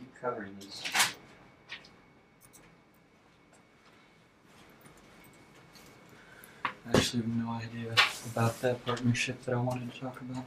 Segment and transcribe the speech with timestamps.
[0.00, 0.82] keep covering these.
[6.64, 7.94] I actually have no idea
[8.32, 10.44] about that partnership that I wanted to talk about.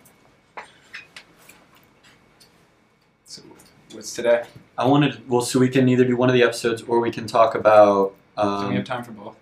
[3.26, 3.42] So
[3.92, 4.44] what's today?
[4.78, 7.28] I wanted, well, so we can either do one of the episodes or we can
[7.28, 8.14] talk about.
[8.38, 9.36] Do we Um, have time for both?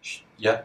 [0.00, 0.62] sh- yeah.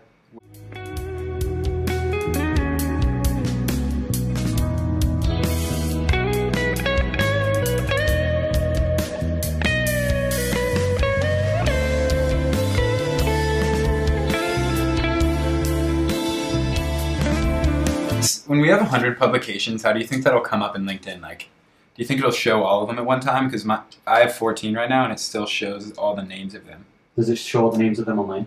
[18.68, 21.22] We have 100 publications, how do you think that'll come up in LinkedIn?
[21.22, 21.48] Like,
[21.96, 23.46] do you think it'll show all of them at one time?
[23.48, 26.66] Because my I have 14 right now, and it still shows all the names of
[26.66, 26.86] them.
[27.16, 28.46] Does it show all the names of them online?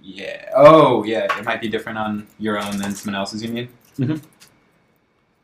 [0.00, 0.48] Yeah.
[0.54, 1.26] Oh, yeah.
[1.38, 3.42] It might be different on your own than someone else's.
[3.42, 3.68] You mean?
[3.98, 4.22] Mhm.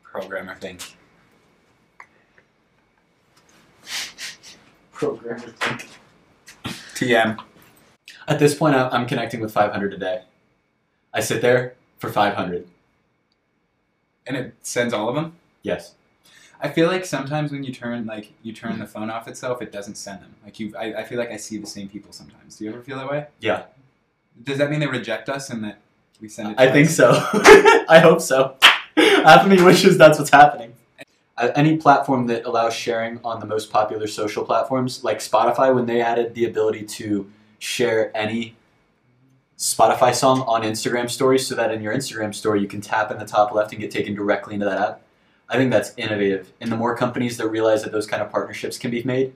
[0.03, 0.79] Programmer thing.
[4.93, 5.89] Programmer thing.
[6.95, 7.37] TM.
[8.27, 10.23] At this point, I'm connecting with 500 a day.
[11.13, 12.67] I sit there for 500.
[14.29, 15.33] And it sends all of them.
[15.63, 15.95] Yes.
[16.61, 19.71] I feel like sometimes when you turn like you turn the phone off itself, it
[19.71, 20.35] doesn't send them.
[20.45, 22.57] Like you, I, I feel like I see the same people sometimes.
[22.57, 23.25] Do you ever feel that way?
[23.39, 23.63] Yeah.
[24.43, 25.79] Does that mean they reject us and that
[26.21, 26.59] we send it?
[26.59, 26.95] I think twice?
[26.95, 27.11] so.
[27.89, 28.55] I hope so.
[28.95, 30.73] Half of me wishes that's what's happening.
[31.37, 35.85] Uh, Any platform that allows sharing on the most popular social platforms, like Spotify, when
[35.87, 38.55] they added the ability to share any
[39.59, 43.19] Spotify song on Instagram stories so that in your Instagram story you can tap in
[43.19, 45.01] the top left and get taken directly into that app,
[45.49, 46.53] I think that's innovative.
[46.61, 49.33] And the more companies that realize that those kind of partnerships can be made,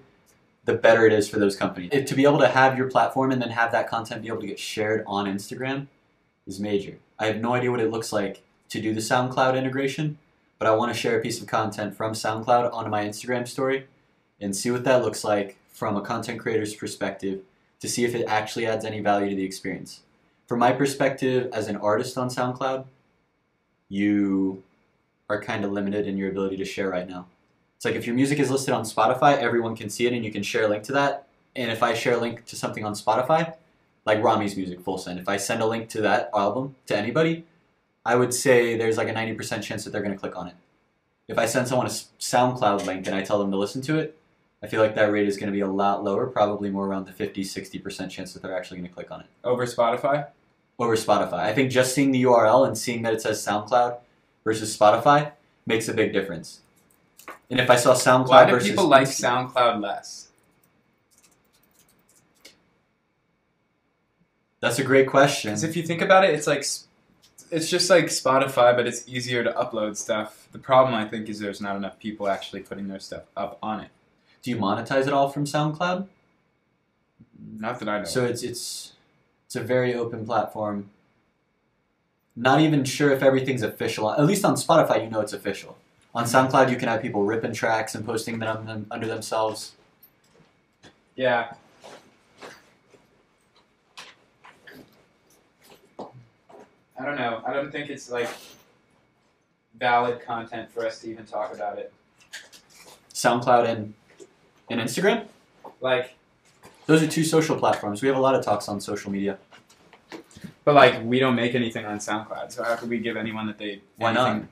[0.63, 1.91] the better it is for those companies.
[2.07, 4.47] To be able to have your platform and then have that content be able to
[4.47, 5.87] get shared on Instagram
[6.47, 6.99] is major.
[7.19, 10.19] I have no idea what it looks like to do the SoundCloud integration,
[10.57, 13.87] but I want to share a piece of content from SoundCloud onto my Instagram story
[14.39, 17.41] and see what that looks like from a content creator's perspective
[17.81, 19.99] to see if it actually adds any value to the experience.
[20.53, 22.85] From my perspective as an artist on SoundCloud,
[23.89, 24.61] you
[25.27, 27.25] are kind of limited in your ability to share right now.
[27.75, 30.31] It's like if your music is listed on Spotify, everyone can see it and you
[30.31, 31.27] can share a link to that.
[31.55, 33.55] And if I share a link to something on Spotify,
[34.05, 37.45] like Rami's music, Full Send, if I send a link to that album to anybody,
[38.05, 40.55] I would say there's like a 90% chance that they're going to click on it.
[41.27, 44.19] If I send someone a SoundCloud link and I tell them to listen to it,
[44.61, 47.07] I feel like that rate is going to be a lot lower, probably more around
[47.07, 50.27] the 50 60% chance that they're actually going to click on it over Spotify.
[50.79, 51.39] Over Spotify.
[51.39, 53.97] I think just seeing the URL and seeing that it says SoundCloud
[54.43, 55.31] versus Spotify
[55.65, 56.61] makes a big difference.
[57.49, 60.29] And if I saw SoundCloud Why do versus people like SoundCloud less?
[64.59, 65.51] That's a great question.
[65.51, 66.65] Because if you think about it, it's like
[67.51, 70.47] it's just like Spotify, but it's easier to upload stuff.
[70.51, 73.81] The problem I think is there's not enough people actually putting their stuff up on
[73.81, 73.89] it.
[74.41, 76.07] Do you monetize it all from SoundCloud?
[77.57, 78.05] Not that I know.
[78.05, 78.92] So it's it's
[79.53, 80.89] it's a very open platform.
[82.35, 84.11] Not even sure if everything's official.
[84.11, 85.77] At least on Spotify, you know it's official.
[86.15, 89.73] On SoundCloud, you can have people ripping tracks and posting them un- under themselves.
[91.15, 91.53] yeah.
[95.99, 97.43] I don't know.
[97.45, 98.29] I don't think it's like
[99.79, 101.93] valid content for us to even talk about it.
[103.13, 103.93] SoundCloud and
[104.71, 105.27] and Instagram.
[105.81, 106.15] Like,
[106.85, 108.01] Those are two social platforms.
[108.01, 109.37] We have a lot of talks on social media.
[110.65, 113.57] but like we don't make anything on SoundCloud, so how could we give anyone that
[113.57, 114.43] they Why not?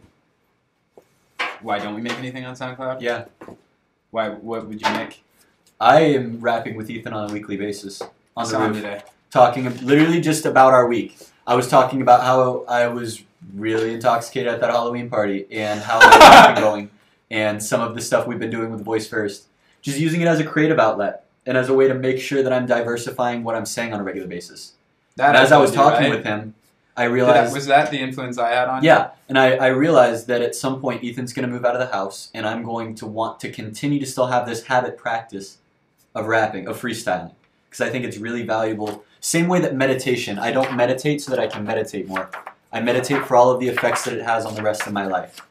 [1.62, 3.02] Why don't we make anything on SoundCloud?
[3.02, 3.26] Yeah.
[4.12, 4.30] Why?
[4.30, 5.24] What would you make?
[5.80, 8.02] I am rapping with Ethan on a weekly basis
[8.38, 9.02] on the roof, today.
[9.32, 11.18] talking literally just about our week.
[11.46, 13.24] I was talking about how I was
[13.56, 16.92] really intoxicated at that Halloween party and how week's been going,
[17.30, 19.48] and some of the stuff we've been doing with Voice First.
[19.82, 22.54] Just using it as a creative outlet and as a way to make sure that
[22.54, 24.74] I'm diversifying what I'm saying on a regular basis.
[25.16, 26.16] That as I was talking right?
[26.16, 26.56] with him,
[26.96, 28.84] I realized that, was that the influence I had on?
[28.84, 28.88] you?
[28.88, 31.80] Yeah, and I, I realized that at some point Ethan's going to move out of
[31.80, 35.58] the house, and I'm going to want to continue to still have this habit practice
[36.14, 37.34] of rapping, of freestyling,
[37.70, 39.04] because I think it's really valuable.
[39.20, 42.30] Same way that meditation, I don't meditate so that I can meditate more.
[42.74, 45.06] I meditate for all of the effects that it has on the rest of my
[45.06, 45.42] life.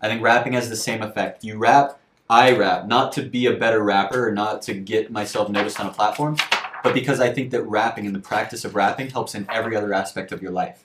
[0.00, 1.42] I think rapping has the same effect.
[1.42, 5.48] You rap, I rap, not to be a better rapper or not to get myself
[5.48, 6.36] noticed on a platform,
[6.82, 9.94] but because I think that rapping and the practice of rapping helps in every other
[9.94, 10.82] aspect of your life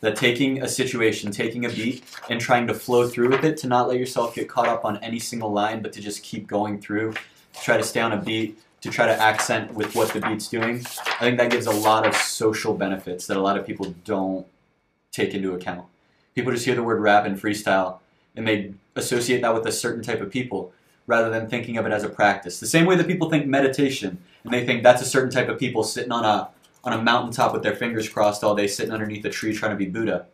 [0.00, 3.66] that taking a situation, taking a beat, and trying to flow through with it, to
[3.66, 6.78] not let yourself get caught up on any single line, but to just keep going
[6.78, 7.12] through,
[7.54, 10.46] to try to stay on a beat, to try to accent with what the beat's
[10.46, 10.84] doing.
[11.06, 14.46] I think that gives a lot of social benefits that a lot of people don't
[15.10, 15.86] take into account.
[16.34, 18.00] People just hear the word rap and freestyle,
[18.36, 20.72] and they associate that with a certain type of people.
[21.06, 22.60] rather than thinking of it as a practice.
[22.60, 25.58] The same way that people think meditation and they think that's a certain type of
[25.58, 26.48] people sitting on a
[26.82, 29.76] on a mountaintop with their fingers crossed all day sitting underneath a tree trying to
[29.76, 30.26] be Buddha.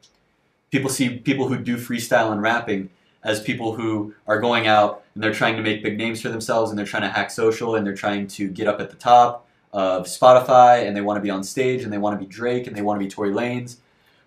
[0.71, 2.91] People see people who do freestyle and rapping
[3.23, 6.71] as people who are going out and they're trying to make big names for themselves
[6.71, 9.47] and they're trying to hack social and they're trying to get up at the top
[9.73, 12.67] of Spotify and they want to be on stage and they want to be Drake
[12.67, 13.77] and they want to be Tory Lanez.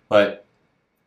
[0.08, 0.43] But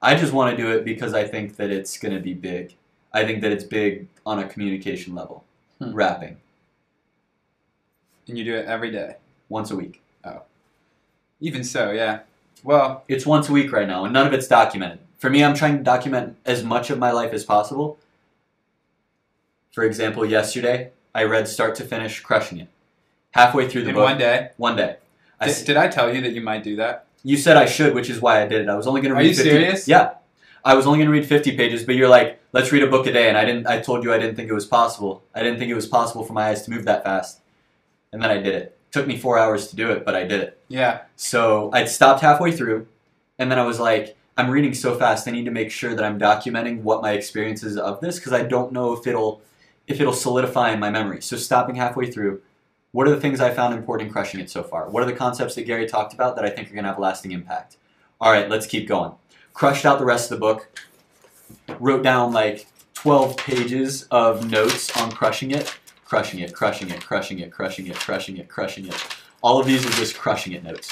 [0.02, 2.76] I just want to do it because I think that it's going to be big.
[3.14, 5.44] I think that it's big on a communication level.
[5.82, 5.94] Hmm.
[5.94, 6.38] Rapping
[8.28, 9.16] And you do it every day.
[9.50, 10.02] once a week.
[10.24, 10.42] Oh,
[11.40, 12.20] even so, yeah.
[12.64, 15.00] Well, It's once a week right now and none of it's documented.
[15.20, 17.98] For me, I'm trying to document as much of my life as possible.
[19.72, 22.68] For example, yesterday I read start to finish Crushing It.
[23.32, 24.52] Halfway through the in book, one day.
[24.58, 24.98] one day.
[25.40, 27.07] I Did, s- did I tell you that you might do that?
[27.24, 28.70] You said I should, which is why I did it.
[28.70, 29.30] I was only going to Are read.
[29.30, 29.88] you 50, serious?
[29.88, 30.14] Yeah,
[30.64, 33.08] I was only going to read fifty pages, but you're like, let's read a book
[33.08, 33.68] a day, and I didn't.
[33.68, 35.24] I told you I didn't think it was possible.
[35.34, 37.42] I didn't think it was possible for my eyes to move that fast,
[38.12, 38.78] and then I did it.
[38.92, 40.62] Took me four hours to do it, but I did it.
[40.70, 41.02] Yeah.
[41.16, 42.88] So I'd stopped halfway through,
[43.38, 45.28] and then I was like, I'm reading so fast.
[45.28, 48.34] I need to make sure that I'm documenting what my experience is of this because
[48.34, 49.42] I don't know if it'll
[49.88, 51.22] if it'll solidify in my memory.
[51.22, 52.42] So stopping halfway through,
[52.92, 54.90] what are the things I found important in crushing it so far?
[54.90, 56.98] What are the concepts that Gary talked about that I think are going to have
[56.98, 57.78] a lasting impact?
[58.20, 59.14] All right, let's keep going.
[59.54, 60.70] Crushed out the rest of the book.
[61.80, 67.40] Wrote down like 12 pages of notes on crushing it, crushing it, crushing it, crushing
[67.40, 69.08] it, crushing it, crushing it, crushing it.
[69.44, 70.92] All of these are just crushing it notes.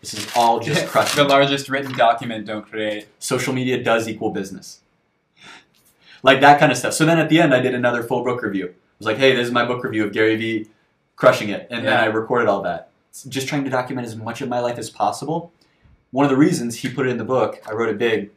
[0.00, 3.08] This is all just crushing the largest written document don't create.
[3.18, 4.80] Social media does equal business.
[6.22, 6.94] Like that kind of stuff.
[6.94, 8.74] So then at the end, I did another full book review.
[8.96, 10.70] I was like, hey, this is my book review of Gary Vee
[11.16, 11.66] crushing it.
[11.70, 12.90] And then I recorded all that.
[13.28, 15.52] Just trying to document as much of my life as possible.
[16.12, 18.30] One of the reasons he put it in the book, I wrote it big.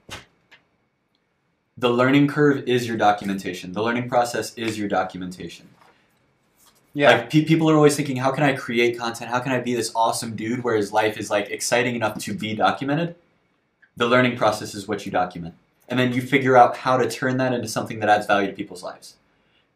[1.77, 3.71] The learning curve is your documentation.
[3.71, 5.69] The learning process is your documentation.
[6.93, 7.11] Yeah.
[7.11, 9.29] Like pe- people are always thinking, how can I create content?
[9.29, 12.33] How can I be this awesome dude where his life is like exciting enough to
[12.33, 13.15] be documented?
[13.95, 15.55] The learning process is what you document,
[15.87, 18.53] and then you figure out how to turn that into something that adds value to
[18.53, 19.15] people's lives.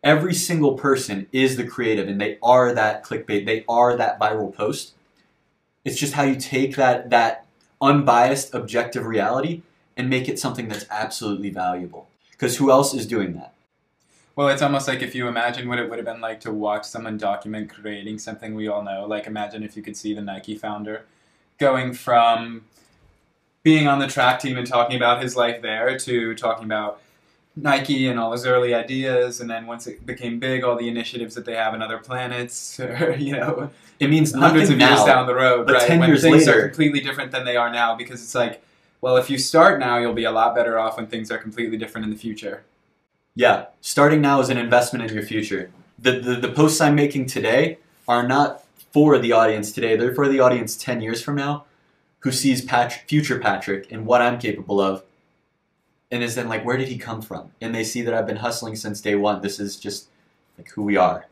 [0.03, 3.45] Every single person is the creative, and they are that clickbait.
[3.45, 4.93] They are that viral post.
[5.85, 7.45] It's just how you take that that
[7.81, 9.61] unbiased, objective reality
[9.95, 12.07] and make it something that's absolutely valuable.
[12.31, 13.53] Because who else is doing that?
[14.35, 16.85] Well, it's almost like if you imagine what it would have been like to watch
[16.85, 19.05] someone document creating something we all know.
[19.05, 21.05] Like, imagine if you could see the Nike founder
[21.59, 22.65] going from
[23.61, 26.99] being on the track team and talking about his life there to talking about
[27.55, 31.35] Nike and all his early ideas, and then once it became big, all the initiatives
[31.35, 33.69] that they have in other planets, or, you know,
[33.99, 35.05] It means hundreds nothing of years now.
[35.05, 35.87] down the road, but right?
[35.87, 38.63] 10 when years things are completely different than they are now, because it's like,
[39.01, 41.77] well, if you start now, you'll be a lot better off when things are completely
[41.77, 42.63] different in the future.
[43.35, 45.71] Yeah, starting now is an investment in your future.
[45.99, 50.27] The, the, the posts I'm making today are not for the audience today, they're for
[50.27, 51.65] the audience 10 years from now
[52.19, 55.03] who sees Patrick, future Patrick and what I'm capable of
[56.13, 57.51] and is then like, where did he come from?
[57.59, 59.41] And they see that I've been hustling since day one.
[59.41, 60.09] This is just
[60.59, 61.25] like who we are.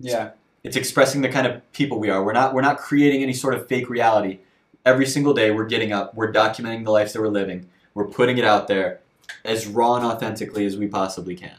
[0.00, 0.32] Yeah.
[0.64, 2.24] It's expressing the kind of people we are.
[2.24, 4.40] We're not we're not creating any sort of fake reality.
[4.84, 7.68] Every single day we're getting up, we're documenting the lives that we're living.
[7.94, 8.98] We're putting it out there
[9.44, 11.56] as raw and authentically as we possibly can.